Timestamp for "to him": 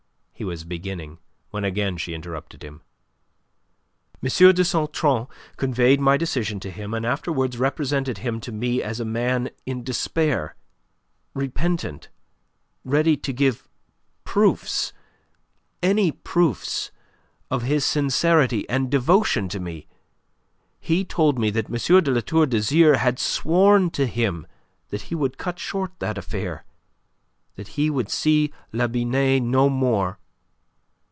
6.61-6.95, 23.91-24.47